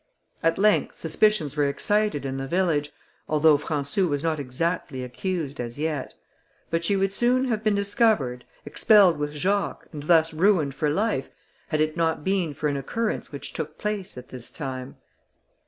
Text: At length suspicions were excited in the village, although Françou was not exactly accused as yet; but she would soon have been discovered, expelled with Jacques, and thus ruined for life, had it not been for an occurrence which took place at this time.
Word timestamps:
At 0.41 0.57
length 0.57 0.95
suspicions 0.95 1.55
were 1.55 1.67
excited 1.69 2.25
in 2.25 2.37
the 2.37 2.47
village, 2.47 2.91
although 3.29 3.59
Françou 3.59 4.09
was 4.09 4.23
not 4.23 4.39
exactly 4.39 5.03
accused 5.03 5.59
as 5.59 5.77
yet; 5.77 6.15
but 6.71 6.83
she 6.83 6.95
would 6.95 7.13
soon 7.13 7.45
have 7.49 7.63
been 7.63 7.75
discovered, 7.75 8.43
expelled 8.65 9.19
with 9.19 9.33
Jacques, 9.35 9.85
and 9.93 10.01
thus 10.01 10.33
ruined 10.33 10.73
for 10.73 10.89
life, 10.89 11.29
had 11.67 11.81
it 11.81 11.95
not 11.95 12.23
been 12.23 12.51
for 12.55 12.67
an 12.67 12.77
occurrence 12.77 13.31
which 13.31 13.53
took 13.53 13.77
place 13.77 14.17
at 14.17 14.29
this 14.29 14.49
time. 14.49 14.95